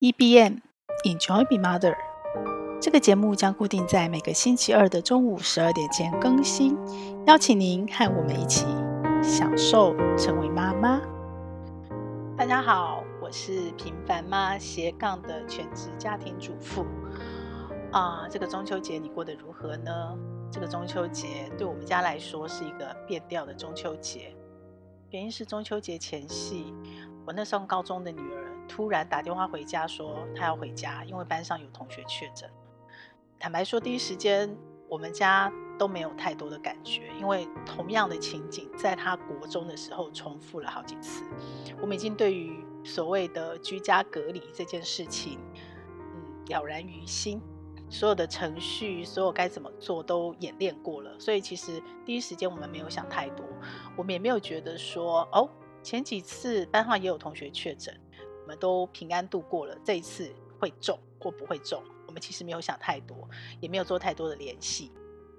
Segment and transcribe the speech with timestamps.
[0.00, 0.62] EBM
[1.04, 1.94] Enjoy Be Mother，
[2.80, 6.74] 这个节目将固定在每个星期二的中午十二点前更新，
[7.26, 8.64] 邀请您和我们一起
[9.22, 11.02] 享受成为妈妈。
[12.34, 16.86] 大家好，我是平凡妈斜杠的全职家庭主妇。
[17.92, 20.16] 啊，这个中秋节你过得如何呢？
[20.50, 24.34] 这个中秋节对我们家来说是一个变调的中秋节，
[25.10, 26.72] 原因是中秋节前夕，
[27.26, 28.49] 我那上高中的女儿。
[28.70, 32.48] 突然打电话回家说他要回家，因为班上有同学确诊。
[33.36, 34.56] 坦白说，第一时间
[34.88, 41.24] 我们家都没有太多的感觉，因为同样的情景在他国中的时候重复了好几次。
[41.82, 45.40] 我们已经对于所谓的居家隔离这件事情，
[46.14, 47.42] 嗯，了然于心，
[47.88, 51.18] 所有的程序，所有该怎么做都演练过了。
[51.18, 53.44] 所以其实第一时间我们没有想太多，
[53.96, 55.50] 我们也没有觉得说哦，
[55.82, 57.92] 前几次班上也有同学确诊。
[58.50, 60.28] 我们都平安度过了，这一次
[60.58, 63.16] 会中或不会中，我们其实没有想太多，
[63.60, 64.90] 也没有做太多的联系，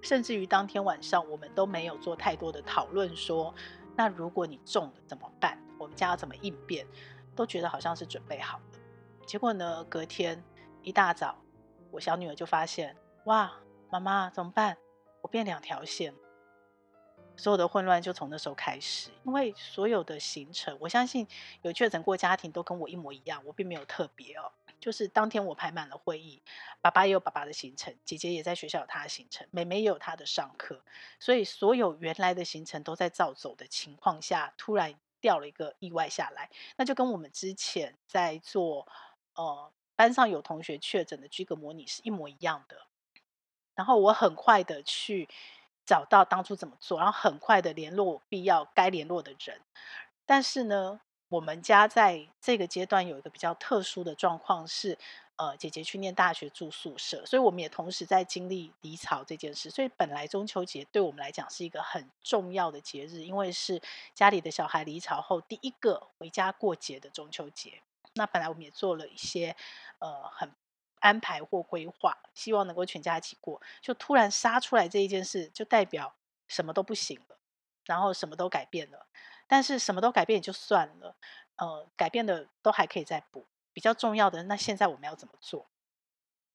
[0.02, 3.54] 甚至于当天晚上我们都没有做太多的讨论，说
[3.98, 5.62] 那如果你中了怎么办？
[5.78, 6.88] 我们家要怎么应变？
[7.36, 8.64] 都觉得好像是准备好了。
[9.26, 10.42] 结果呢，隔天
[10.82, 11.38] 一大早，
[11.92, 13.52] 我小女儿就发现，哇，
[13.90, 14.78] 妈妈怎么办？
[15.22, 16.14] 我变两条线。
[17.38, 21.28] 所有的混乱就从那时候开始，因为所有的行程，我相信
[21.64, 24.52] 有确诊过家庭都跟我一模一样，我并没有特别哦。
[24.80, 26.42] 就是当天我排满了会议，
[26.82, 30.84] 爸爸也有爸爸的行程，姐姐也在学校有她的行程，妹妹也有她的上课，
[31.20, 38.88] 所以所有原来的行程都在照走的情况下，突然掉了一个意外下来，那就跟我们之前在做
[39.36, 42.88] 呃班上有同学确诊的居格模拟是一模一样的。
[43.76, 45.28] 然后我很快的去。
[45.92, 49.60] 找到当初怎么做，然后很快的联络必要该联络的人。
[50.26, 54.98] 但是呢，我们家在这个阶段有一个比较特殊的状况是，
[55.36, 59.70] 呃，姐姐去念大学住宿舍，所以我们也同时在经历离巢这件事。
[59.70, 63.82] 所以本来中秋节对我们来讲是一个很重要的节日，因为是
[64.14, 67.82] 家里的小孩离巢后第一个回家过节的中秋节。
[68.14, 69.54] 那本来我们也做了一些，
[70.00, 70.50] 呃，很。
[71.02, 76.16] 安排或规划，希望能够全家一起过，就突然杀出来这一件事，就代表
[76.48, 77.38] 什么都不行了，
[77.86, 79.06] 然后什么都改变了。
[79.48, 81.16] 但是什么都改变也就算了，
[81.58, 83.46] 呃，改变的都还可以再补。
[83.74, 85.68] 比较重要的，那现在我们要怎么做？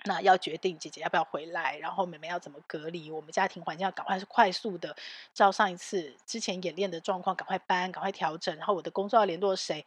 [0.05, 4.97] 那要决定姐姐要不要回来，然后妹妹要怎么隔离，我们家庭环境要赶快是快速的，
[5.35, 8.57] 照上一次之前演练的状况赶快搬，赶快调整。
[8.57, 9.85] 然后我的工作要联络谁，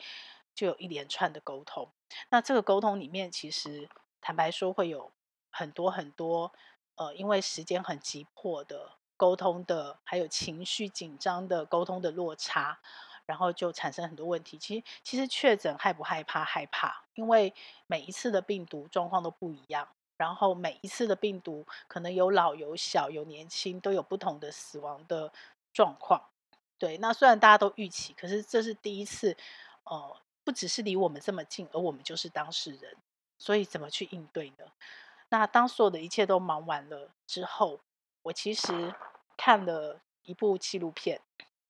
[0.53, 1.89] 就有一连串的沟通。
[2.29, 3.87] 那这个沟通里面，其实。
[4.22, 5.12] 坦白说，会有
[5.50, 6.52] 很多很多，
[6.96, 12.80] 呃，因为时间很急迫的沟通的，还有情绪紧张的沟通的落差，
[13.25, 14.57] 然后就产生很多问题。
[14.57, 16.44] 其实，其实确诊害不害怕？
[16.44, 17.53] 害怕，因为
[17.88, 19.88] 每一次的病毒状况都不一样，
[20.18, 25.31] 然后每一次的病毒可能有老有小有年轻，都有不同的死亡的
[25.74, 26.22] 状况。
[26.78, 29.36] 对，那虽然大家都预期，可是这是第一次，
[29.84, 32.96] 呃，不只是离我们这么近，而我们就是当事人。
[33.39, 34.66] 所以怎么去应对呢？
[35.29, 37.79] 那当所有的一切都忙完了之后，
[38.22, 38.94] 我其实
[39.38, 41.22] 看了一部纪录片，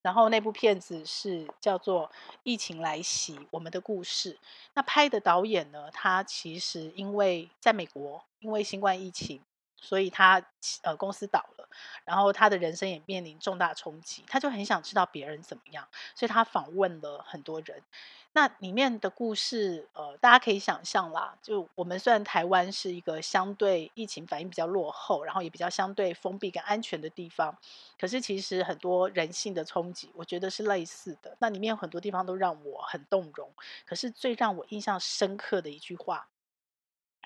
[0.01, 2.07] 然后那部片子是叫做
[2.43, 4.33] 《疫情来袭：我们的故事》。
[4.73, 9.43] 那拍的导演呢，他其实因为在美国，因为新冠疫情，
[9.75, 10.41] 所以他
[10.81, 11.69] 呃公司倒了，
[12.05, 17.83] 然后他的人生也面临重大冲击，他就很想知道别人怎么样，所以他访问了很多人。
[18.31, 21.35] 那里面的故事，呃，大家可以想象啦。
[21.41, 27.57] 就我们虽然台湾是一个相对疫情反应比较落后，然后也比较相对封闭跟安全的地方，
[27.99, 31.35] 可是其实很多人性的冲击，我觉得是类似的。
[31.39, 33.51] 那里面有很多地方都让我很动容。
[33.85, 36.29] 可是最让我印象深刻的一句话，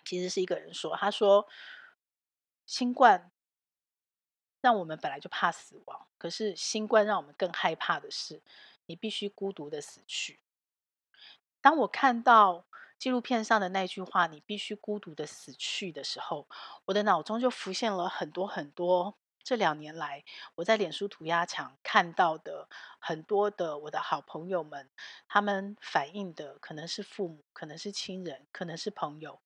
[0.05, 1.45] 其实是一个人说：“他说，
[2.65, 3.29] 新冠
[4.61, 8.41] 让我们本来就怕死亡，可是新冠让我们更害怕的是，
[8.85, 10.39] 你必须孤独的死去。”
[11.63, 12.65] 当我看到
[12.99, 16.45] 纪录片上的那句话“你必须孤独的死去”的时候，
[16.83, 20.25] 我的脑中就浮现了很多很多这两年来
[20.55, 22.67] 我在脸书涂鸦墙看到的
[22.99, 24.89] 很多的我的好朋友们，
[25.29, 29.41] 他们反映的可能是父母，可能是亲人，可能是朋友，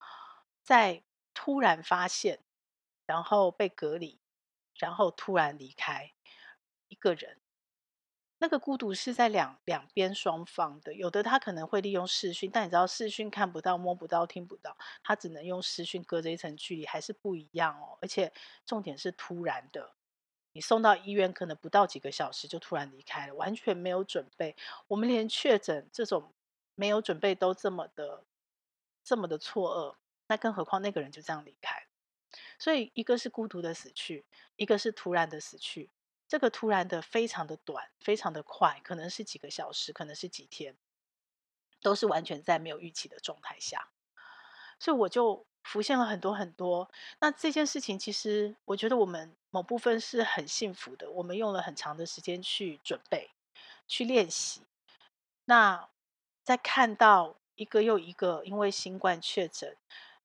[0.63, 1.03] 在
[1.35, 2.39] 突然发现，
[3.05, 4.19] 然后被隔离，
[4.75, 6.13] 然后突然离开
[6.87, 7.36] 一个人。
[8.39, 17.97] 那个孤独是在两两边双方的，有的他可能会利用视讯，但你知道视讯看不到、摸不到、听不到，他只能用视讯隔着一层距离，还是不一样哦。
[17.99, 18.31] 而且
[18.65, 19.95] 重点是突然的，
[20.53, 24.55] 你送到医院可能不到几个小时就突然离开了，完全没有准备。
[24.87, 26.31] 我们连确诊这种
[26.75, 28.23] 没有准备都这么的
[29.03, 29.95] 这么的错愕，
[30.27, 31.87] 那更何况那个人就这样离开。
[32.59, 34.25] 所以一个是孤独的死去，
[34.57, 35.89] 一个是突然的死去。
[36.27, 40.75] 这个突然的非常的短，非常的快，可能是几个小时，可能是几天，
[41.81, 43.89] 都是完全在没有预期的状态下。
[44.79, 46.91] 所以我就浮现了很多很多。
[47.19, 51.09] 那这件事情，其实我觉得我们某部分是很幸福的。
[51.09, 53.31] 我们用了很长的时间去准备，
[53.87, 54.61] 去练习。
[55.45, 55.87] 那
[56.43, 59.77] 在看到一个又一个因为新冠确诊，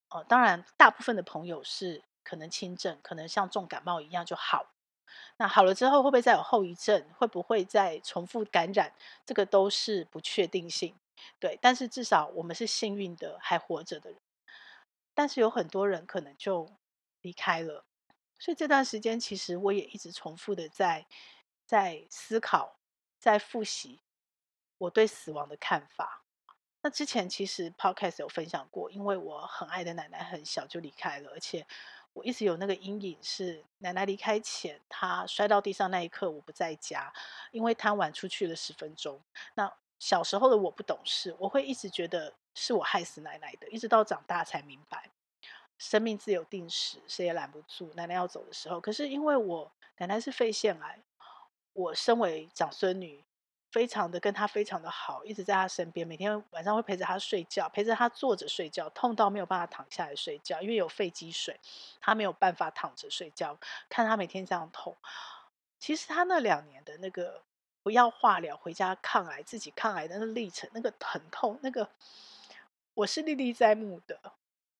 [0.08, 4.66] 呃，当然大部分的朋友是可能轻症，可能像重感冒一样就好。
[5.36, 7.04] 那好了之后会不会再有后遗症？
[7.18, 8.92] 会不会再重复感染？
[9.26, 10.94] 这个都是不确定性。
[11.38, 14.20] 对，但是至少我们是幸运的，还活着的人。
[15.14, 16.68] 但是有很多人可能就
[17.20, 17.84] 离开了，
[18.38, 21.06] 所以这段时间其实我也一直重复的在
[21.66, 22.78] 在思考，
[23.18, 24.00] 在复习
[24.78, 26.24] 我对死亡的看法。
[26.80, 31.64] 那之前其实 Podcast 有分享过，因为我很爱的奶奶很小就离开了，而且
[32.12, 37.12] 我一直有那个阴影，是奶奶离开前，她摔到地上那一刻我不在家，
[37.50, 39.20] 因为贪玩出去了十分钟。
[39.54, 42.32] 那小时候的我不懂事，我会一直觉得。
[42.54, 45.08] 是我害死奶奶的，一直到长大才明白，
[45.78, 47.90] 生命自有定时，谁也拦不住。
[47.94, 50.98] 奶奶要走的时候，可是因为我奶奶是肺腺癌，
[51.72, 53.24] 我身为长孙女，
[53.72, 61.58] 非常的跟他非常的好，一直在他身边，每天晚上会陪着他睡觉，陪着他坐着睡觉，痛到没有办法躺下来睡觉，因为有肺积水，
[62.00, 63.58] 他没有办法躺着睡觉，
[63.88, 64.94] 看他每天这样痛。
[65.80, 67.42] 其实他那两年的那个
[67.82, 71.88] 不要化疗，回家抗癌，自己抗癌的那个历程，那个疼痛，那个。
[72.94, 74.20] 我是历历在目的，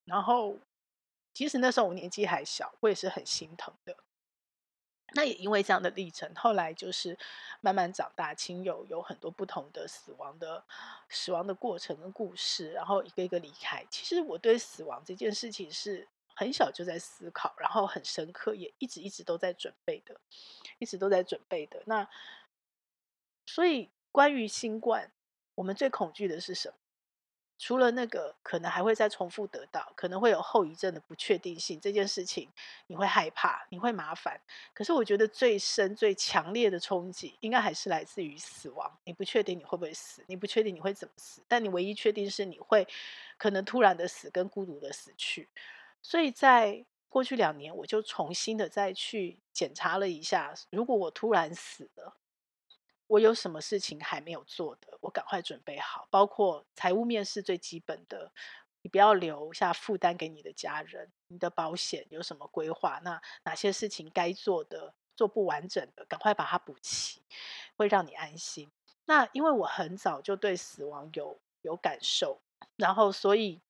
[0.05, 0.59] 然后
[1.33, 3.97] 其实那时候我年纪还小，我也是很心疼的。
[5.15, 7.17] 那也因为这样的历程，后来就是
[7.61, 10.63] 慢慢长大，亲友有很多不同的死亡的
[11.09, 13.85] 死亡的过程跟故事，然后一个一个离开。
[13.89, 20.19] 其实我对死亡这件事情是很小就在思考，然后很深刻，也一直一直都在准备的，
[20.79, 21.81] 一直都在准备的。
[21.85, 22.09] 那
[23.45, 25.11] 所以关于新冠，
[25.55, 26.75] 我们最恐惧的是什么？
[27.65, 32.49] 除了那个可能还会再重复得到，可能会有后遗症的不确定性，这件事情
[32.87, 34.37] 你会害怕，你会麻烦。
[34.73, 38.91] 可是我觉得最深、最强烈的冲击，应该还是来自于死亡。
[39.05, 42.85] 你不确定你会不会死，你不确定你会怎么死，但你唯一确定是你会
[43.37, 45.47] 可能突然的死，跟孤独的死去。
[46.01, 52.13] 所以在过去两年，我就重新的再去检查了一下，如果我突然死了。
[53.13, 58.31] 我有什么事情还没有做的，我赶快准备好，包括财务面试最基本的，
[58.81, 61.11] 你不要留下负担给你的家人。
[61.27, 62.99] 你的保险有什么规划？
[63.03, 67.21] 那哪些事情该做的做不完整的，赶快把它补齐，
[67.75, 68.71] 会让你安心。
[69.05, 72.41] 那因为我很早就对死亡有有感受，
[72.77, 73.61] 然后所以。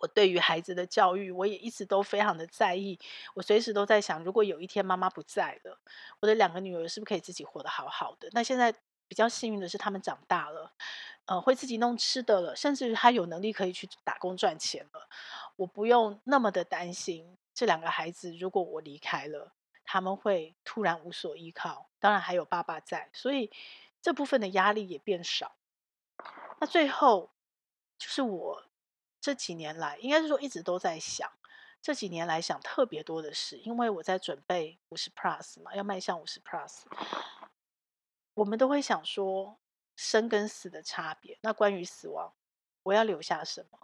[0.00, 2.98] 我对于孩子的教育，我也一直都非常的在意。
[3.34, 5.78] 我随时都在想，如果有一天妈妈不在了，
[6.20, 8.30] 我的两个女儿是不是可以自己活得好好的？
[8.32, 8.74] 那现在
[9.06, 10.72] 比较幸运的是，他们长大了，
[11.26, 15.06] 呃，会自己弄吃的了，甚至于他有能力可以去打工赚钱了。
[15.56, 19.52] 我不用那么的担心这两个孩子，如果我离开了，
[19.84, 21.90] 他们会突然无所依靠。
[21.98, 23.50] 当然还有爸爸在，所以
[24.00, 25.56] 这部分的压力也变少。
[26.58, 27.30] 那最后
[27.98, 28.64] 就是我。
[29.20, 31.30] 这几年来，应该是说一直都在想，
[31.82, 36.82] 这几年来想特别多的事，因为我在准备五十 plus 嘛，要迈向五十 plus，
[38.34, 39.58] 我们都会想说
[39.94, 41.38] 生跟死的差别。
[41.42, 42.32] 那关于死亡，
[42.82, 43.78] 我要留下什么？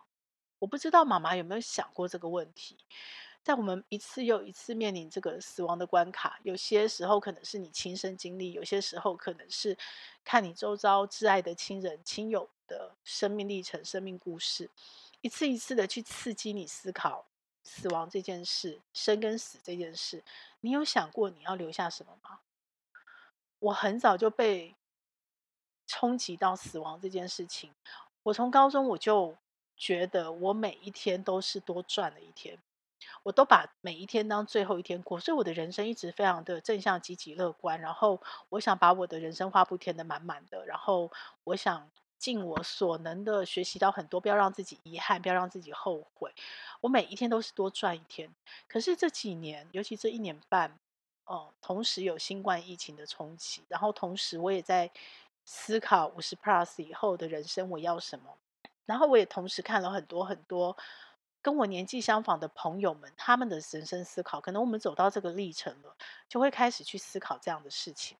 [0.59, 2.79] 我不知道妈妈有没有想过这个问题。
[3.43, 9.77] 在我们一次又一次面临这个死亡的关卡，有些时候可能是你亲身经历，有些时候可能是
[10.25, 14.69] 看你周遭挚爱的亲人、亲友的生命历程、生命故事。
[15.27, 17.27] 一次一次的去刺激你思考
[17.65, 20.23] 死亡这件事，生跟死这件事，
[20.61, 22.39] 你有想过你要留下什么吗？
[23.59, 24.77] 我很早就被
[25.85, 27.75] 冲击到死亡这件事情。
[28.23, 29.37] 我从高中我就
[29.77, 32.57] 觉得我每一天都是多赚了一天，
[33.25, 37.81] 我都把每一天当最后一天过，所以我的人生一直非常的正向、积极、乐观。
[37.81, 41.11] 然后我想把我的人生画布填得满满的，然后
[41.43, 41.91] 我想。
[42.19, 46.35] 尽我所能的学习到很多，不要让自己遗憾，不要让自己后悔。
[46.81, 48.35] 我每一天都是多赚一天。
[48.67, 50.79] 可是这几年，尤其这一年半，
[51.25, 54.91] 哦，同时有新冠疫情的冲击，然后同时我也在
[55.45, 58.37] 思考五十 plus 以后的人生我要什么。
[58.87, 60.77] 然后我也同时看了很多很多
[61.43, 64.41] 跟我年纪相仿的朋友们他们的人生思考。
[64.41, 65.95] 可能我们走到这个历程了，
[66.29, 68.17] 就会开始去思考这样的事情。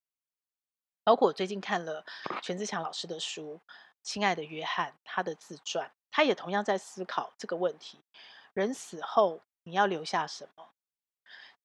[1.03, 2.05] 包括我最近看了
[2.43, 3.61] 全自强老师的书。
[4.07, 7.99] 亲爱的约翰，他的自传，他也同样在思考这个问题：
[8.53, 10.69] 人死后你要留下什么？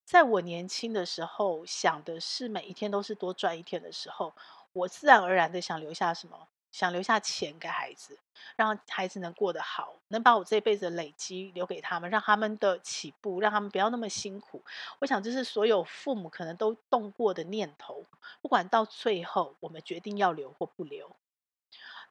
[0.03, 4.33] 在我年轻的时候，想的是每一天都是多赚一天的时候，
[4.73, 6.47] 我自然而然的想留下什么？
[6.71, 8.17] 想留下钱给孩子，
[8.55, 14.63] 让孩子能过得好，能把我这辈子的累积留给他们，让他们的起步，让他们不要那么辛苦。
[14.97, 18.03] 我想这是所有父母可能都动过的念头。
[18.41, 21.15] 不管到最后我们决定要留或不留，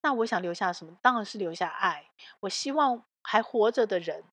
[0.03, 0.97] 那我想留下什么？
[1.03, 2.11] 当然是留下爱。
[2.41, 4.25] 我希望还活着的人，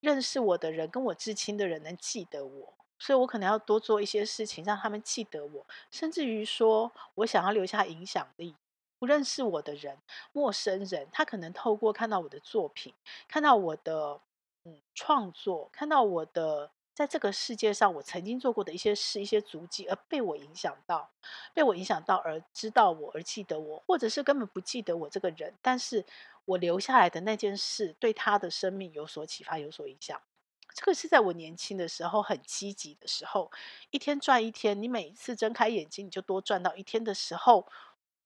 [0.00, 8.54] 认识我的人，跟我至亲的人能记得我，所以我可能要多做一些事情，让他们记得我，甚至于说我想要留下影响力。
[8.98, 9.96] 不认识我的人，
[10.30, 12.92] 陌生人，他可能透过看到我的作品，
[13.26, 14.20] 看到我的
[14.64, 21.10] 嗯创作，看到我的在这个世界上我曾经做过的一些事、一些足迹，而被我影响到，
[21.54, 26.04] 被我影响到而知道我，而记得我，或者是根本不记得我这个人，但是
[26.44, 30.20] 我留下来的那件事对他的生命有所启发、有所影响。
[30.74, 33.50] 这个是在我年轻的时候很积极的时候，
[33.90, 37.66] 一天赚一天，你每一次睁开眼睛你就多赚到一天的时候。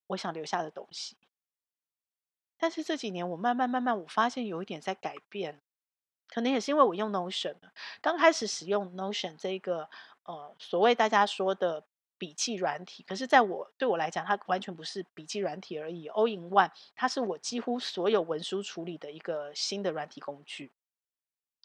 [0.08, 1.16] 我想留下的东西，
[2.58, 5.62] 但是这几年我慢慢慢慢，我发现有一点在改变，
[6.34, 7.54] 可能也是因为我用 Notion。
[8.00, 9.88] 刚开始使用 Notion 这个
[10.24, 11.84] 呃所谓大家说的
[12.18, 16.08] 笔记软体，可是在我对我来讲，它完全不是笔记软体而已。
[16.08, 20.72] All in One，它是我几乎所有文书处理的一个新的软体工具，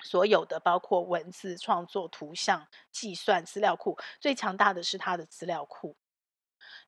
[0.04, 5.96] 所有的包括文字创作、图像、计算、资料库，最强大的是它的资料库。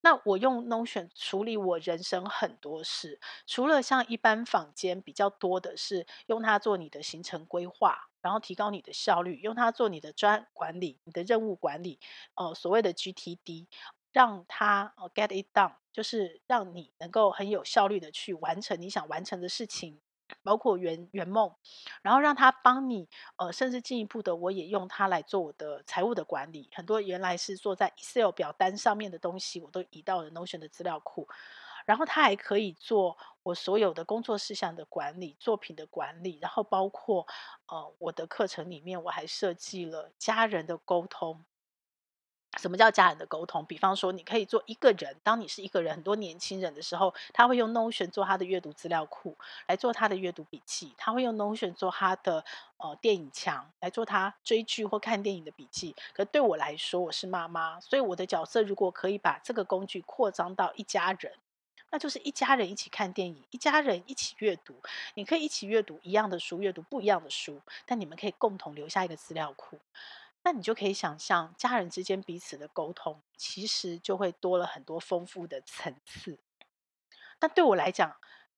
[0.01, 12.00] 那我用 Notion 处理我人生很多事，除了像一般坊间比较多的是用它做你的行程规划，然后提高你的效率，用它做你的专管理、你的任务管理，
[12.36, 13.67] 呃，所谓的 GTD，
[14.12, 20.01] 让它呃 get it done，就是让你能够很有效率的去完成你想完成的事情。
[20.43, 21.55] 包括圆圆梦，
[22.01, 23.07] 然后让他帮你，
[23.38, 26.69] 呃，甚至进一步的，我也用它来做我的财务的管理。
[26.74, 31.27] 很多原来是做在 Excel 表单上面的东西，我都移到了 Notion 的资料库。
[31.86, 37.25] 然后它还可以做我所有的工作事项的管理、作品的管理，然后包括
[37.67, 41.43] 呃我的课程里面，我还设计了家人的沟通。
[42.58, 43.65] 什么叫家人的沟通？
[43.65, 52.43] 比方说，你可以做一个人，当你是一个人，很多年轻人的时候，他会用 Notion 做他的阅读资料库，来做他的阅读笔记；他会用 Notion 做他的
[52.77, 55.96] 呃电影墙，来做他追剧或看电影的笔记。
[56.13, 61.31] 可对我来说，我是妈妈，所以我的角色如果可以把这个工具扩张到一家人，
[61.89, 64.75] 那就是一家人一起看电影，一家人一起阅读。
[65.13, 69.79] 你可以一起阅读一样的书，阅读不一样的书，但你们可以共同留下一个资料库。
[70.43, 76.39] 那你就可以想象，家人之间彼此的沟通，其实就会多了很多丰富的层次。
[77.39, 78.15] 那对我来讲，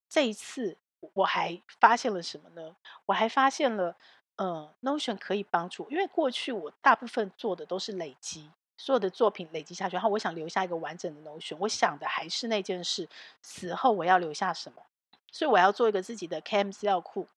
[0.08, 0.78] 这一次
[1.13, 2.75] 我还发现了什么呢？
[3.06, 3.96] 我还发现了，
[4.38, 13.10] 呃，Notion 可以帮助，因为过去我大部分做的都是累积，所有的作品累积下去，然后我想留下一个完整的 Notion，我想的还是那件事，
[13.42, 14.82] 死后我要留下什么，
[15.32, 17.28] 所以我要做一个自己的 KM 资料库。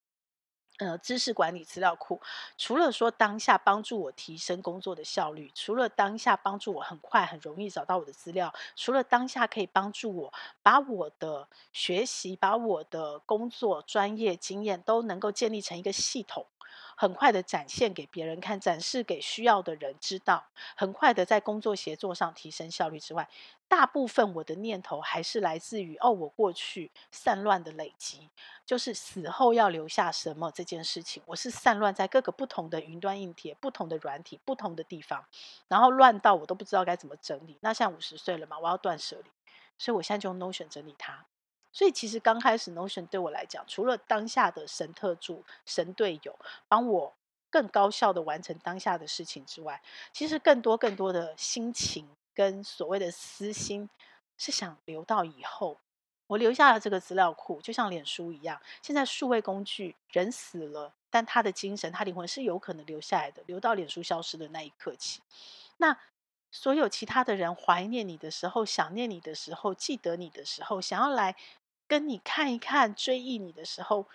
[0.79, 2.21] 呃，知识管理资料库，
[2.59, 16.47] 除了说当下帮助我提升工作的效率，除了当下帮助我很快很容易找到我的资料，除了当下可以帮助我把我的学习、把我的工作专业经验都能够建立成一个系统。
[16.97, 20.45] 很快的展现给别人看，展示给需要的人知道。
[20.75, 23.29] 很快的在工作协作上提升效率之外，
[23.69, 28.31] 大部分我的念头还是来自于哦，我过去散乱的累积，
[28.65, 31.23] 就是死后要留下什么这件事情。
[31.27, 35.25] 我是散乱在各个不同的云端硬体、不同的软体、不同的地方，
[35.69, 37.59] 然后乱到我都不知道该怎么整理。
[37.61, 39.31] 那现在五十岁了嘛，我要断舍离，
[39.77, 41.27] 所以我现在就用 Notion 整理它。
[41.77, 46.35] 所以其实刚开始 Notion 对我来讲，除了当下的神特助、神队友
[46.69, 47.13] 帮我
[47.51, 53.91] 更高效的完成当下的事情之外，其实更多更多的心情跟所谓的私心
[54.39, 55.77] 是想留到以后。
[56.29, 58.59] 我留下了这个资料库，就像脸书一样。
[58.81, 65.21] 现在数位工具，人死了，但他的精神、他灵魂是有可能留下来的，留到脸书消失的那一刻起。
[65.77, 65.95] 那
[66.51, 71.37] 所有其他的人怀念你的时候、想念你的时候、记得你的时候，想要来。
[71.89, 74.07] 跟你看一看、追忆你的时候，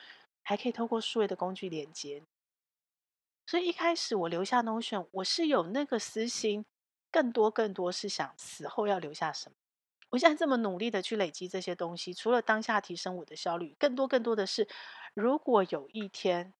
[0.43, 2.23] 还可以透过数位的工具连接。
[3.45, 6.65] 所以一开始我留下 Notion，我是有那个私心，
[7.11, 9.55] 更多更多是想死后要留下什么。
[10.09, 14.67] 我现在这么努力的去累积这些东西，除了当下提升我的效率，更多更多的是，
[15.13, 16.53] 如果有一天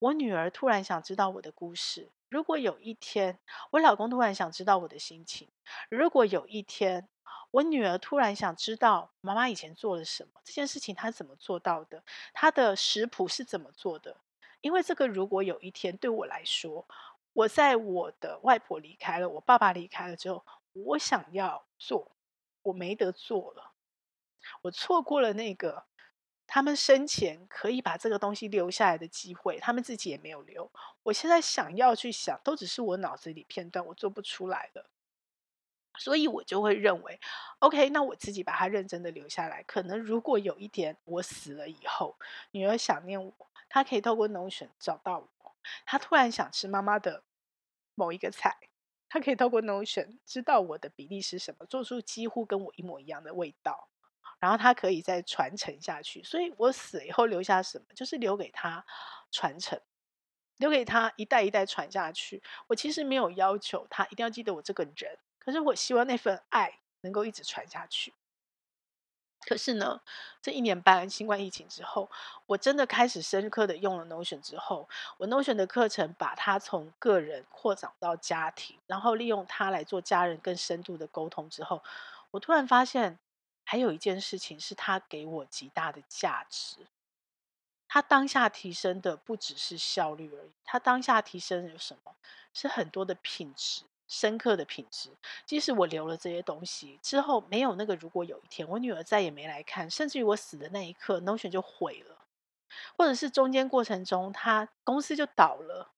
[0.00, 3.38] 我女儿突然想知道我的故事，如果有一天
[3.70, 5.48] 我老公突然想知道我的心情，
[5.88, 7.08] 如果有一天。
[7.56, 12.02] 我女儿突然想知道妈妈以前做了什么，这件事情她怎么做到的，
[12.34, 14.14] 她的食谱是怎么做的。
[14.60, 16.86] 因为这个，如果有一天对我来说，
[17.32, 20.44] 我在我的外婆离开了，我爸爸离开了之后，
[20.74, 22.12] 我想要做，
[22.60, 23.72] 我没得做了，
[24.60, 25.82] 我错过了那个
[26.46, 30.70] 他们生前可以把这个东西留下来的机会，他们自己也没有留。
[31.04, 34.90] 我现在想要去想，都只是我脑子里片段，我做不出来了。
[35.98, 37.18] 所以我就会认为
[37.60, 39.62] ，OK，那我自己把它认真的留下来。
[39.62, 42.16] 可能如果有一天我死了以后，
[42.50, 43.32] 女儿想念我，
[43.68, 45.56] 她可以透过 Notion 找到我。
[45.84, 47.24] 她突然想吃妈妈的
[47.94, 48.56] 某一个菜，
[49.08, 53.88] 她可以透过 Notion 知道我的比例是什么，做出几乎跟我一模一样的味道。
[54.38, 56.22] 然后她可以再传承下去。
[56.22, 58.84] 所以我死了以后留下什么，就是留给她
[59.32, 59.80] 传承，
[60.58, 62.42] 留给她一代一代传下去。
[62.68, 65.18] 我其实没有要求她一定要记得我这个人。
[65.46, 68.12] 可是我希望那份爱能够一直传下去。
[69.42, 70.00] 可是呢，
[70.42, 72.10] 这一年半新冠疫情之后，
[72.46, 74.88] 我真的开始深刻的用了 Notion 之后，
[75.18, 81.80] 我 Notion 的课程把它从个人扩展到家庭，然后利用它来做家人更深度的沟通之后，
[82.32, 83.20] 我突然发现
[83.62, 86.88] 还有一件事情是它给我极大的价值。
[87.86, 92.16] 它当下提升的不只是效率而已，它当下提升有什么？
[92.52, 93.84] 是很多的品质。
[94.08, 95.10] 深刻的品质，
[95.44, 102.16] 即使我留了这些东西之后，没有那个如果有一天我女儿再也没来看，甚至于我死的那一刻，Notion 就毁了，
[102.96, 105.90] 或者是中间过程中，他公司就倒了，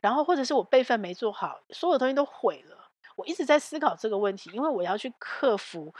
[0.00, 2.90] 然后或者是我备份没做好，所有东西都毁了。
[3.16, 5.92] 我一直在思考这个问题，因为我要去克服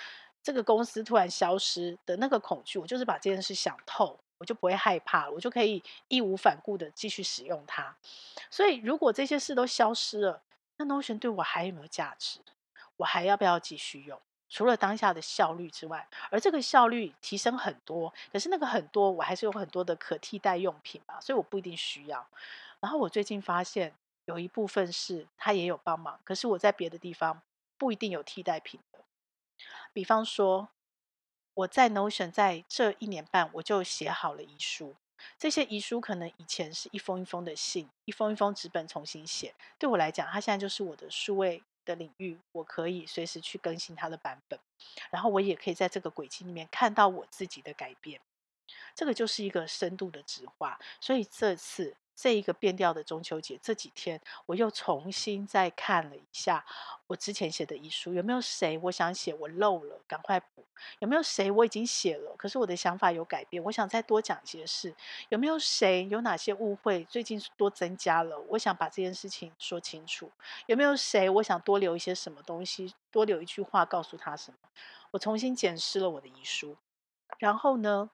[0.42, 2.78] 这个公司突然消失的那个恐惧。
[2.78, 7.96] 我就是把这件事想透，我就不会害怕，我就可以义无反顾的继续使用它。
[8.50, 10.42] 所以，如果这些事都消失了，
[10.76, 12.40] 那 Notion 对我还有没有价值？
[12.96, 14.20] 我还要不要继续用？
[14.48, 22.26] 除了当下的效率之外，而这个效率提升很多，可是那个很多我还是有很多的可替代用品嘛，所以我不一定需要。
[22.78, 23.94] 然后我最近发现
[24.26, 27.42] 有一部分是它也有帮忙，可是我在别的地方
[27.76, 29.00] 不一定有替代品的。
[29.92, 30.68] 比方说，
[31.54, 34.94] 我在 Notion 在这一年半我就写好了遗书。
[35.38, 39.54] 这些遗书可能以前是一封一封的信，一封一封纸本重新写。
[39.78, 44.58] 对我来讲，它现在就是我的数位的领域，我可以随时去更新它的版本，
[45.10, 48.20] 然后我也可以在这个轨迹里面看到我自己的改变。
[48.94, 50.78] 这个就是一个深度的直化。
[51.00, 51.96] 所以这次。
[52.16, 56.64] 这一个变调的中秋节，这几天我又重新再看了一下
[57.06, 60.62] 我之前写的遗书，有没有谁我想写我漏了，赶快补；
[61.00, 64.90] 有没有谁我已经写了，可是我的想法有改变，我想再多讲一些事；
[65.28, 70.28] 有没有谁有哪些误会最近多增加了，我想把这件事情说清楚；
[70.64, 74.56] 有没有谁我想多留一些什么东西，多留一句话告诉他什么？
[75.10, 76.76] 我重新检视了我的遗书，
[77.38, 78.10] 然后呢，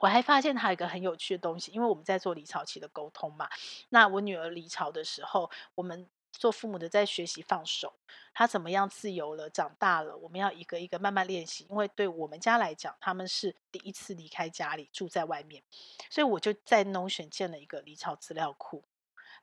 [0.00, 3.48] 我还发现他有一个很有趣的东西，因为我们在做离巢期的沟通嘛。
[3.88, 7.92] 那我女儿离巢的时候，我们做父母的在学习放手，
[8.32, 11.66] 她怎么样自由了、长大了，我们要一个一个慢慢练习。
[11.68, 15.62] 因为对我们家来讲，他们是第一次离开家里，住在外面，
[16.10, 18.84] 所以我就在农选建了一个离巢资料库。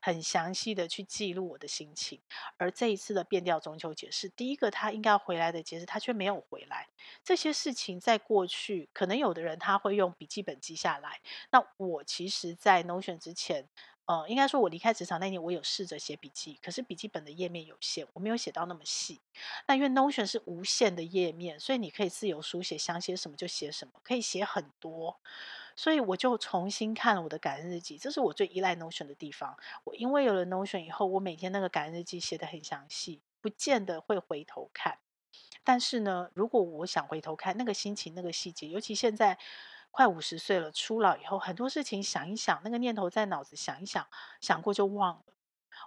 [0.06, 2.20] 很详细的去记录我的心情，
[2.58, 6.86] 而这一次的变调中秋节是第一个他应该要回来的节日，他却没有回来。
[7.24, 11.20] 这些事情在过去，可能有的人他会用笔记本记下来。
[11.50, 13.68] 那我其实，在 Notion 之前，
[14.04, 19.20] 呃，应该说我离开职场那年，我有试着写笔记，可是笔记本的页面有限，我没有写到那么细。
[19.66, 25.18] 那因为 Notion 是无限的页面，所以你可以自由书写，想写什么就写什么，可以写很多。
[25.76, 29.56] 所以我就重新看了我的感恩日记，这是我最依赖 Notion 的地方。
[29.84, 34.98] 我因为有了 Notion 以后，我每天那个感恩日记写得很详细，不见得会回头看。
[35.62, 39.38] 但是呢，如果我想回头看那个心情、那个细节，尤其现在
[39.90, 44.06] 快五十岁了，初老以后，很多事情想一想，那个念头在脑子想一想，
[44.40, 45.24] 想过就忘了。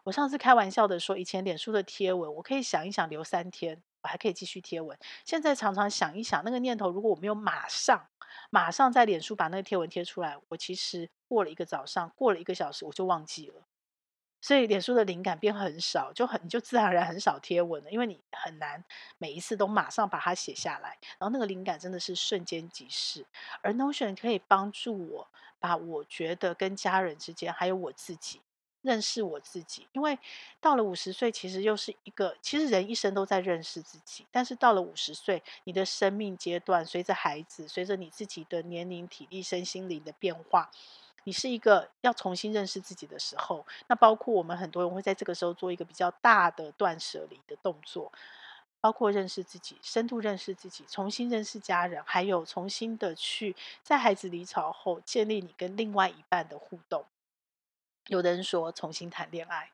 [0.04, 4.96] 我上次开玩笑的说，以前脸书的贴文，我可以想一想留三天，我还可以继续贴文。
[5.26, 8.08] 现在常常想一想那个念头，如果我没有马上。
[8.50, 13.66] 马上在脸书把那个贴文贴出来，我其实过了一个早上，过了一个小时，我就忘记了。
[14.42, 18.84] 所以脸书的灵感变很少，就很你就自然而然很少贴文了，因为你很难
[19.18, 20.98] 每一次都马上把它写下来。
[21.20, 23.26] 然后那个灵感真的是瞬间即逝，
[23.62, 25.28] 而 Notion 可以帮助我
[25.60, 28.42] 把我觉得跟家人之间，还有我自己。
[28.82, 30.18] 认识我自己，因为
[30.62, 34.26] 到了五十岁，其实又是一个，其实人一生都在认识自己。
[34.32, 40.70] 但是到了五十岁，你的生命阶段随着孩子，随着你自己的年龄、体力、身心灵的变化，
[41.26, 43.66] 你是一个要重新认识自己的时候。
[43.88, 48.12] 那包括我们很多人会在这个时候做一个比较大的断舍离的动作。
[48.82, 57.04] 包括认识自己、深度认识自己、重新认识家人，还有重新的去在孩子离巢后建立你跟另外一半的互动。
[58.10, 59.72] 有的人说重新谈恋爱，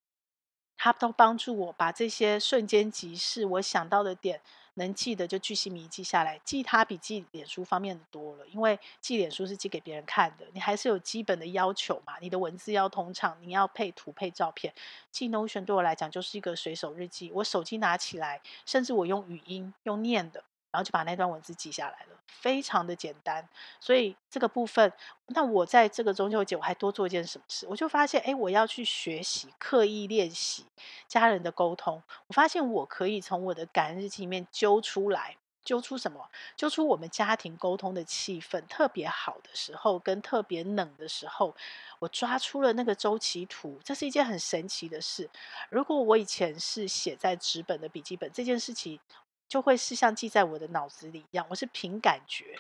[0.78, 4.42] 他都帮助我把这些瞬间即逝我想到的点。
[4.78, 8.46] 能记得就巨细靡记下来，记它比记脸书方便的多了。
[8.48, 12.16] 因为记脸书是记给别人看的，你还是有基本的要求嘛。
[12.20, 14.74] 你的文字要通畅，你要配图配照片。
[15.12, 20.44] 记 Notion 对我来讲就是一个随手日记，我手机拿起来，甚至我用语音用念的。
[20.76, 23.48] 然后就把那段文字记下来了，非常的简单。
[23.80, 24.92] 所以这个部分，
[25.28, 27.66] 那我在这个中秋节我还多做一件什么事？
[27.70, 30.66] 我就发现，哎，我要去学习、刻意练习
[31.08, 32.04] 家人的沟通。
[32.28, 36.30] 我发现我可以从我的感恩日记里面揪出来，揪出什么？
[36.58, 41.56] 揪出我们家庭沟通的气氛特别好的时候，跟特别冷的时候，
[42.00, 43.80] 我抓出了那个周期图。
[43.82, 45.30] 这是一件很神奇的事。
[45.70, 49.00] 如果我以前是写在纸本的笔记本，这件事情。
[49.48, 52.60] 就会是像记在我的脑子里一样，我是凭感觉，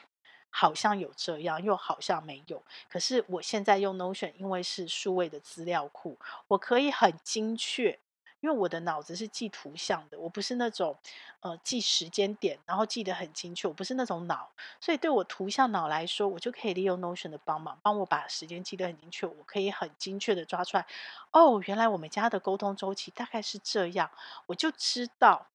[0.50, 2.64] 好像有这样，又好像没有。
[2.90, 6.18] 可是我现在用 Notion，因为是数位的资料库，
[6.48, 8.00] 我可以很精确，
[8.40, 10.96] 因为我的脑子是记图像的，我不是那种
[11.42, 20.86] 呃记时间点，然后记得很精确，我不是那种脑，所以对我图像脑来说，我就可以利用 Notion 的帮忙，帮我把时间记得很精确，我可以很精确的抓出来。
[21.32, 24.10] 哦，原来我们家的沟通周期大概是这样，
[24.46, 25.48] 我就知道。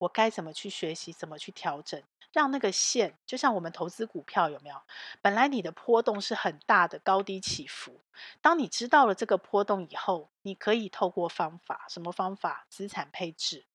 [0.00, 4.82] 我该怎么去学习，怎么去调整，让那个线就像我们投资股票有没有？
[5.20, 8.00] 本来你的波动是很大的，高低起伏。
[8.40, 12.66] 当你知道了这个波动以后，你可以透过方法，什么方法？
[12.70, 13.66] 资产配置，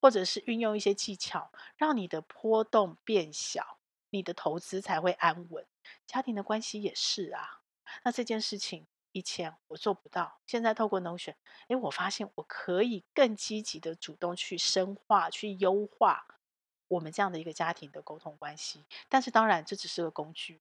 [0.00, 3.78] 或者是运用一些技巧，让你的波动变小，
[4.10, 5.66] 你的投资才会安稳。
[6.06, 7.60] 家庭的关系也是啊。
[8.04, 8.86] 那这件事情。
[9.12, 11.34] 以前我做不到，现在透过 Notion，
[11.68, 16.24] 诶，我发现我可以更积极的主动去深化、去优化
[16.88, 18.84] 我们这样的一个家庭的沟通关系。
[19.08, 20.60] 但是当然，这只是个工具，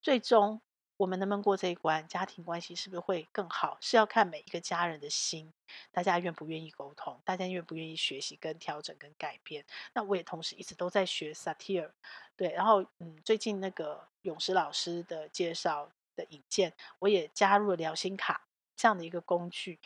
[0.00, 0.60] 最终
[0.96, 5.52] 我们能不能过这一关，家庭关系是不是会更好，是要看每一个家人的心，
[5.92, 9.64] 大家愿不愿意沟通，大家愿不愿意学习、跟调整、跟改变。
[9.92, 11.94] 那我也同时一直都在学萨提尔，
[12.34, 15.90] 对，然后嗯，最近那个勇士老师的介绍。
[16.20, 19.80] 的引荐，我也加入了疗心卡这样的一个工具，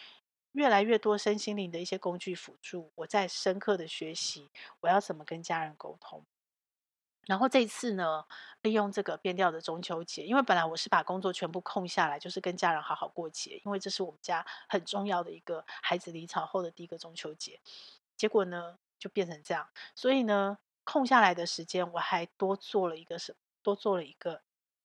[0.53, 6.25] 越来越多身心灵的一些工具辅助，我在深刻的学习我要怎么跟家人沟通。
[7.27, 8.27] 然后这一次呢，
[8.61, 17.61] 利用这个变调的中秋节，因为本来我是把工作全部空下来，就是跟家人好好过节，因为这是我们家很重要的一个孩子离巢后的第一个中秋节。
[18.17, 23.35] 结果呢，就变成这样，所以呢，空下来的时间我还多做了一个什？
[23.63, 24.43] 多做了一个。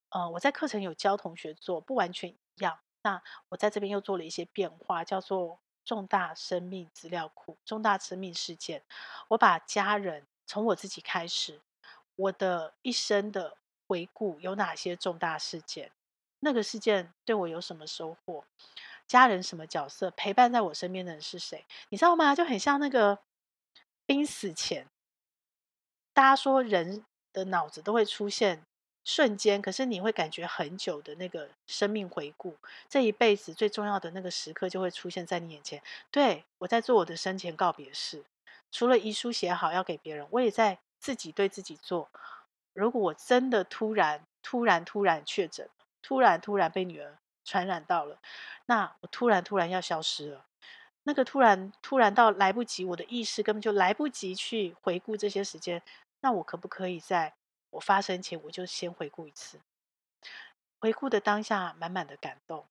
[0.10, 2.80] 呃，我在课程有教同学做，不完全一样。
[3.04, 8.84] 那我在这边又做了一些变化，叫做重大生命资料库、重大生命事件。
[9.30, 11.62] 我把家人从我自己开始，
[12.16, 15.92] 我的一生的回顾有哪些重大事件？
[16.40, 18.44] 那个事件对我有什么收获？
[19.08, 20.12] 家人什么角色？
[20.12, 21.66] 陪伴在我身边的人是谁？
[21.90, 22.36] 你知道吗？
[22.36, 23.20] 就很像那个
[24.06, 24.88] 濒死前，
[26.14, 28.66] 大家说人的脑子都会出现。
[29.12, 32.56] 瞬间，可是你会感觉很久的那个生命回顾，
[32.88, 35.82] 这一辈子最重要的那个时刻就会出现在你眼前。
[36.12, 38.24] 对，我在做我的生前告别式，
[38.72, 42.08] 除了遗书写好要给别人，我也在自己对自己做。
[42.74, 45.68] 如果我真的突然、突然、突然确诊，
[46.04, 48.20] 突然、突然被女儿传染到了，
[48.68, 50.46] 那我突然、突然要消失了，
[51.02, 55.82] 那个突然、突然到来不及，我的意识根本就来不及去回顾这些时间，
[56.20, 57.34] 那我可不可以在？
[57.72, 59.62] 我发生前，我就先回顾一次，
[60.80, 62.68] 回顾的当下满满的感动，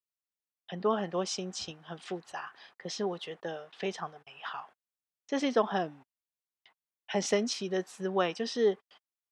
[0.67, 4.71] 很多很多心情很复杂，可是我觉得非常的美好。
[5.27, 6.05] 这是一种很
[7.07, 8.79] 很神奇的滋味，就是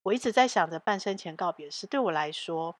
[0.02, 2.76] 我一直在想着半生前告别是，对我来说，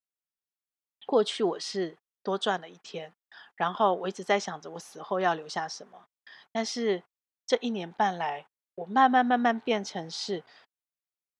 [1.07, 3.13] 过去我是多赚了一天，
[3.57, 6.07] 然后我一直在想着我死后要留下什么，
[6.53, 7.03] 但是
[7.45, 8.47] 这一年半来，
[8.77, 10.45] 我慢慢慢慢变成是。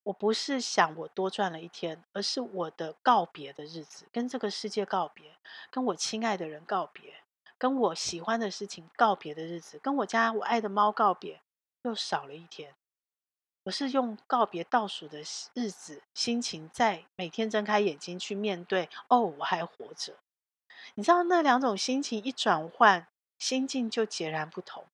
[0.07, 5.33] 我不是想我多赚了一天，而是我的告别的日子，跟这个世界告别，
[5.69, 7.25] 跟我亲爱的人告别，
[7.59, 11.41] 跟我喜欢的事情告别的日子，跟我家我爱的猫告别，
[11.83, 12.77] 又少了一天。
[13.65, 15.19] 我是用告别倒数的
[15.55, 18.89] 日子，心情在每天睁开眼睛去面对。
[19.09, 20.15] 哦，我还活着。
[20.95, 24.87] 你知道那两种心情一转换，心境就截然不同。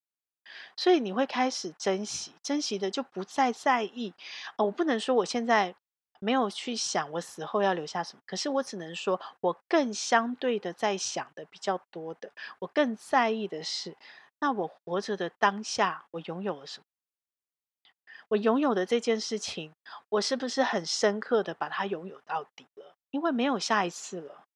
[0.77, 4.13] 所以你会开始珍惜，珍惜的就不再在意。
[4.57, 5.75] 哦，我不能说我现在
[6.21, 13.97] 没有去想我死后要留下什么，可是我只能说我更相对的在想的比较多的，我更在意的是，
[14.39, 16.87] 那我活着的当下，我拥有了什么？
[18.29, 19.75] 我拥有的这件事情，
[20.09, 22.97] 我是不是很深刻的把它拥有到底了？
[23.11, 24.47] 因为没有下一次了。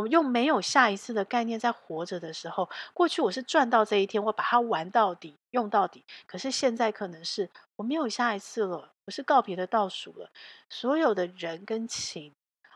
[0.00, 6.06] 我们又没有下一次的概念在活着的时候，过去我是赚到这一天，我把它玩到底，用到底。
[6.26, 10.30] 可是现在可能是我没有下一次了，我是告别的倒数了。
[10.70, 12.34] 所有的人跟情，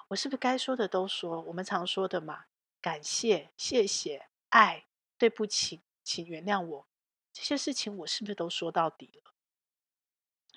[0.08, 1.40] 我是不是该说的都说？
[1.40, 2.44] 我们常说的嘛，
[2.82, 4.84] 感谢、谢谢、爱、
[5.16, 6.86] 对不起，请原谅我，
[7.32, 9.32] 这些事情我是不是都说到底了？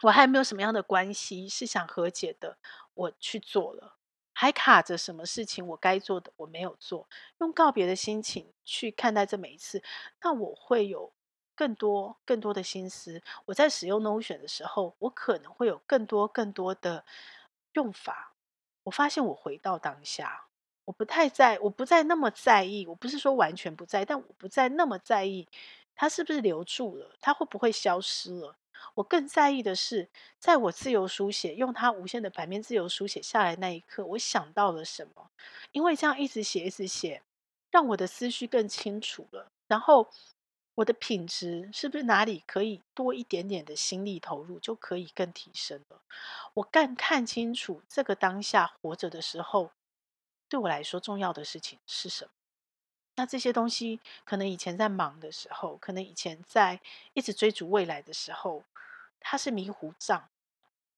[0.02, 2.58] 我还没有什么样的关系是想和解的，
[2.94, 3.97] 我去做了。
[4.40, 5.66] 还卡着什么事情？
[5.66, 9.82] 我该做的我没有做，用告别的心情去看待这每一次，
[10.22, 11.12] 那我会有
[11.56, 13.20] 更多更多的心思。
[13.46, 17.04] 我在使用 Notion 的时候，我可能会有更多更多的
[17.74, 18.36] 用法。
[18.84, 20.46] 我发现我回到当下，
[20.86, 22.86] 我不太在，我不再那么在意。
[22.86, 25.48] 我不是说完全不在，但我不再那么在意
[25.96, 28.56] 它是不是留住了，它会不会消失了。
[28.96, 30.10] 我更在意的是，
[30.40, 35.30] 在我自由书写，用它无限的版面自由书写下来那一刻，我想到了什么？
[35.72, 37.22] 因为这样一直写，一直写，
[37.72, 39.52] 让我的思绪更清楚了。
[39.68, 40.10] 然后
[40.76, 46.02] 我的品质是不是哪里可以多一点点的心力投入，就可以更提升了？
[46.54, 49.72] 我更看清楚这个当下活着的时候，
[50.48, 52.32] 对我来说重要的事情是什么？
[53.18, 56.80] 那这些东西，可能以前在忙的时候，可能以前在
[57.14, 58.64] 一直追逐未来的时候，
[59.20, 60.30] 它是迷糊账。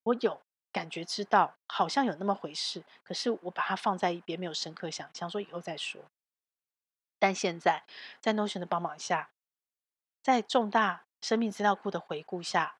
[0.03, 6.01] 我有感觉知道，好像有那么回事，可是我把它放在一边，没有深刻想，想说以后再说。
[7.17, 7.83] 但现在
[8.19, 9.29] 在 Notion 的帮忙下，
[10.21, 12.75] 在重大生命资料库的回顾下，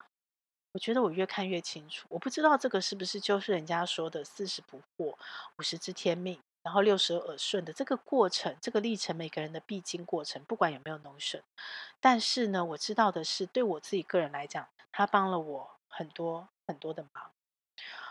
[0.74, 2.08] 我觉得我越看越清楚。
[2.10, 5.16] 我不知道这个是不是就是人家说的四十不惑，
[5.58, 6.42] 五十知天命。
[6.62, 11.42] 然后六十耳顺的这个过程，这个历程，每个人的必经过程，不管有没有农损
[12.02, 17.32] 但是呢，我知道的是，对我自己个人来讲，他帮了我很多很多的忙。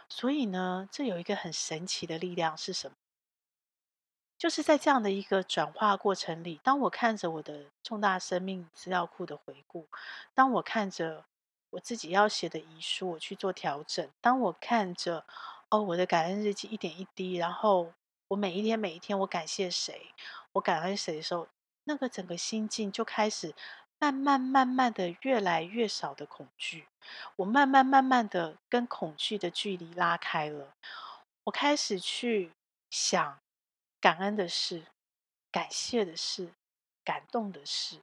[0.09, 2.97] 所以呢，这有一个很神奇的力量是什么？
[4.39, 9.87] 就是在这样的一个转化过程里，当我看着我的重大生命资料库的回顾，
[10.33, 11.27] 当我看着
[11.71, 15.27] 我自己要写的遗书，我去做调整，当我看着
[15.69, 17.93] 哦，我的感恩日记一点一滴，然后。
[18.29, 20.15] 我每一天每一天，我感谢谁，
[20.53, 21.49] 我感恩谁的时候，
[21.85, 23.55] 那个整个心境就开始
[23.99, 26.87] 慢慢慢慢的越来越少的恐惧，
[27.37, 30.75] 我慢慢慢慢的跟恐惧的距离拉开了，
[31.45, 32.53] 我开始去
[32.91, 33.41] 想
[34.01, 34.85] 感恩的事，
[35.51, 36.53] 感谢的事，
[37.03, 38.01] 感动的事。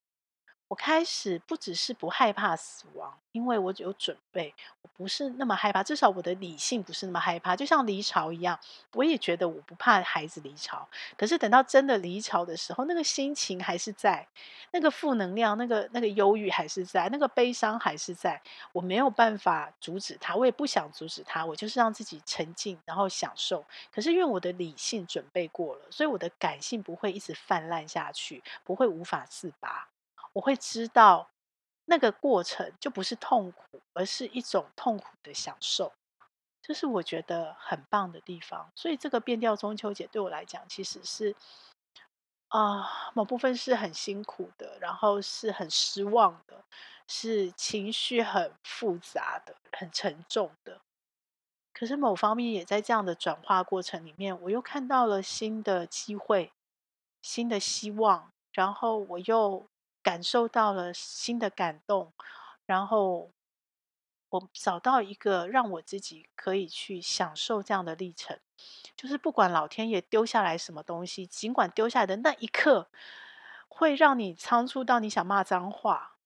[0.67, 4.51] 我开始不只是不害怕死亡，因为我有准备，
[4.81, 7.55] 我不是那么害怕，至少我的理性不是那么害怕。
[7.55, 8.59] 就像离巢一样，
[8.93, 10.87] 我也觉得我不怕孩子离巢。
[11.15, 14.27] 可是等到真的离巢的时候，那个心情还是在，
[14.71, 18.41] 那个负能量、那个那个忧郁还是在，那个悲伤还是在。
[18.73, 23.63] 我没有办法阻止他，我也不想阻止他，我就是让自己沉静，然后享受。
[23.93, 29.87] 可是因为我的理性准备过了，所以我的感性不会一直泛滥下去，不会无法自拔。
[30.35, 31.29] 我会知道，
[31.85, 35.93] 那个过程就不是痛苦，而是一种痛苦的享受，
[36.61, 38.69] 这是我觉得很棒的地方。
[38.75, 41.33] 所以这个变调中秋节对我来讲，其实是
[42.49, 46.65] 啊、某部分是很辛苦的，然后是很失望的，
[47.07, 50.81] 是情绪很复杂的、很沉重的。
[51.71, 56.51] 可是某方面也在这样的转化过程里面，我又看到了新的机会、
[57.21, 59.65] 新的希望，然后我又。
[60.05, 62.13] 感受到了新的感动，
[62.67, 63.31] 然后
[64.29, 68.39] 我找到一个让我自己可以去享受这样的历程，
[68.95, 72.91] 就是不管老天爷丢下来什么东西，尽管丢下来的那一刻
[73.67, 76.17] 会让你仓促到你想骂脏话，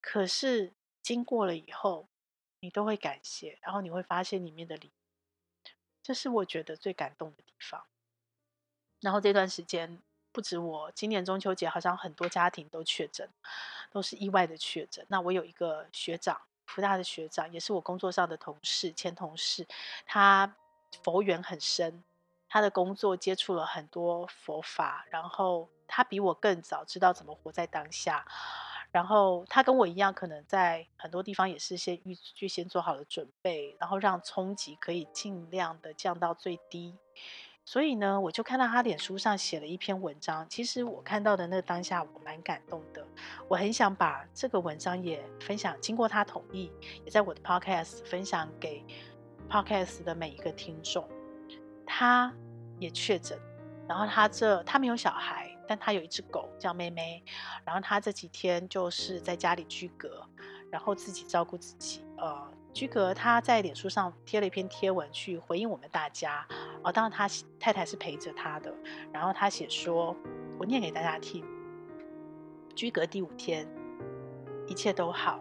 [0.00, 2.08] 可是经过了以后，
[2.58, 4.90] 你都会感谢，然后你会发现里面的礼，
[6.02, 7.84] 这是我觉得最感动的地方。
[9.00, 10.02] 然后这段时间。
[10.32, 13.28] 不止我，今年中秋节好像很多家庭都确诊，
[13.90, 15.04] 都是意外的确诊。
[15.08, 19.66] 那我有一个学长，福大的学长，也是我工作上的同事、前同事，
[20.06, 20.56] 他
[21.02, 22.02] 佛缘很深，
[22.48, 28.24] 他的工作接触了很多佛法，然后他比我更早知道怎么活在当下，
[28.90, 36.96] 然后他跟我一样，可能在很多地方也是先预预先做好了准备，然后让冲击可以尽量的降到最低。
[37.64, 40.44] 所以呢，我就看到他脸书上写了一篇文章。
[40.48, 43.06] 其实我看到的那个当下，我蛮感动的。
[43.48, 46.72] 我很想把这个文章也分享，经过他同意，
[47.04, 48.84] 也在我的 Podcast 分享给
[49.48, 51.08] Podcast 的每一个听众。
[51.86, 52.34] 他
[52.80, 53.38] 也确诊，
[53.88, 57.22] 然后他这他没有小孩，但他有一只狗叫妹妹。
[57.64, 60.26] 然后他这几天就是在家里居隔，
[60.68, 62.52] 然后自己照顾自己，呃。
[62.72, 66.46] 居格他在脸书上贴了一篇贴文去回应我们大家。
[66.82, 67.28] 哦，当然他
[67.60, 68.74] 太太是陪着他的。
[69.12, 70.16] 然后他写说
[70.58, 71.44] ：“我念给大家听。
[72.74, 73.68] 居格第五天，
[74.66, 75.38] 一切都好，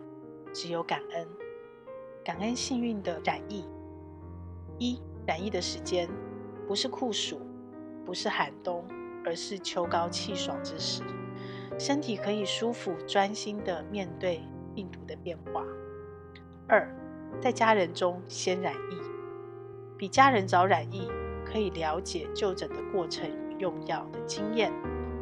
[0.54, 1.28] 只有感恩，
[2.24, 3.66] 感恩幸运的染疫。
[4.78, 6.10] 一染疫的时间
[6.68, 7.40] 不是酷暑，
[8.06, 8.84] 不是寒冬，
[9.24, 11.02] 而是秋高气爽之时，
[11.80, 14.42] 身体可以舒服专心的面对
[14.76, 15.64] 病毒的变化。
[16.68, 16.94] 二。”
[17.42, 19.02] 在家人中先染疫，
[19.98, 21.10] 比家人早染疫，
[21.44, 24.72] 可以了解就诊的过程与用药的经验。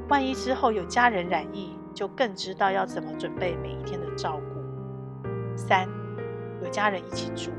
[0.09, 5.57] 万一之后有家人染疫，就更知道要怎么准备每一天的照顾。
[5.57, 5.87] 三，
[6.61, 7.51] 有家人一起住，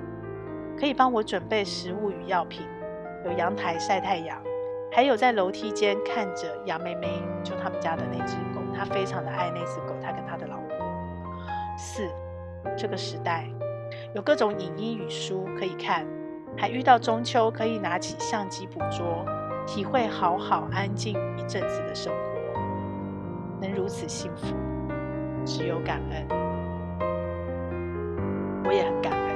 [0.79, 2.67] 可以帮我准备食物与药品。
[3.25, 4.39] 有阳台晒太阳，
[4.93, 10.77] 还有在楼梯间看着杨妹妹，就他们家的那只狗，他非常的爱那只狗，他跟他的老婆。
[11.79, 12.07] 四，
[12.77, 13.51] 这个时代。
[14.13, 16.05] 有各种影音与书可以看，
[16.57, 19.25] 还遇到中秋可以拿起相机捕捉，
[19.67, 22.19] 体会好好安静一阵子的生活。
[23.61, 24.57] 能如此幸福，
[25.45, 26.27] 只有感恩。
[28.65, 29.31] 我也很感恩。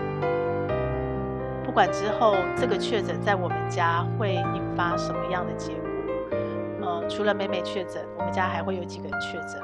[1.63, 5.81] 不管之后这个确诊在我们家会引发什么样的结果，
[6.83, 9.61] 呃，除了美美确诊，我们家还会有几个确诊。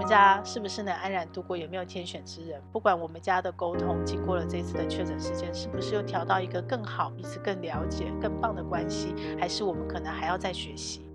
[0.00, 1.54] 我们家是不是能安然度过？
[1.54, 2.58] 有没有天选之人？
[2.72, 9.14] 不管我们家的沟通经过了这次的确诊时间，是不是又调到一个更好、彼此更了解、更棒的关系？
[9.38, 11.06] 还是我们可能还要再学习？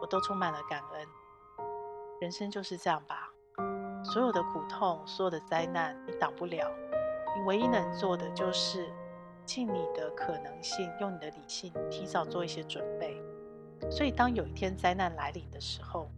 [0.00, 1.06] 我都充满了感恩。
[2.22, 3.30] 人生就是这样吧，
[4.02, 6.66] 所有的苦痛、所有的灾难，你挡不了。
[7.36, 8.90] 你唯一能做的就是
[9.44, 13.22] 尽你的可能性，用你的理性提早做一些准备。
[13.90, 16.08] 所以，当有一天灾难来临的时候，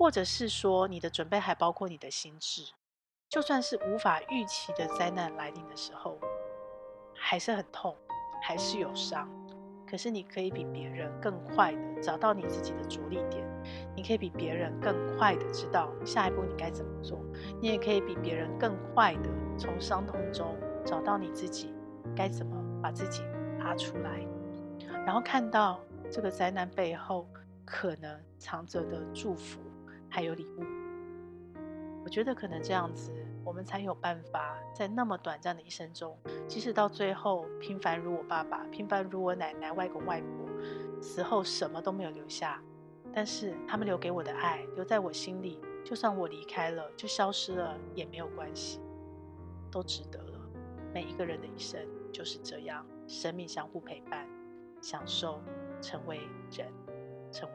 [0.00, 2.62] 或者是说，你的准备还包括你的心智，
[3.28, 6.18] 就算是无法预期的灾难来临的时候，
[7.14, 7.94] 还是很痛，
[8.42, 9.28] 还是有伤。
[9.86, 13.46] 可是你可以比别人更快的找到你自己的着力点，
[13.94, 17.20] 你可以比别人更快的知道下一步你该怎么做，
[17.60, 21.74] 你也可以比别人更快的从伤痛中找到你自己
[22.16, 23.20] 该怎么把自己
[23.58, 24.26] 拉出来，
[25.04, 25.78] 然后看到
[26.10, 27.28] 这个灾难背后
[27.66, 29.60] 可能藏着的祝福。
[30.10, 30.64] 还有礼物，
[32.04, 33.12] 我觉得可能这样子，
[33.44, 36.18] 我们才有办法在那么短暂的一生中，
[36.48, 40.48] 即使到最后平凡如我爸爸，平凡如我奶奶、外公外婆，
[41.00, 42.60] 死后什么都没有留下，
[43.12, 48.80] 但是他们留给我的爱留在我心里，就算我离开了，就消失了也没有关系，
[49.70, 50.40] 都值得了。
[50.92, 51.80] 每一个人的一生
[52.12, 54.26] 就是这样，生命相互陪伴，
[54.82, 55.40] 享受
[55.80, 56.18] 成为
[56.50, 56.66] 人，
[57.30, 57.48] 成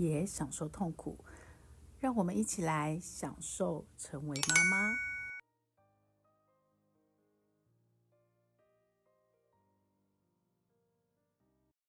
[0.00, 1.18] 也享受痛苦，
[1.98, 5.09] 让我们一起来享受成为妈妈。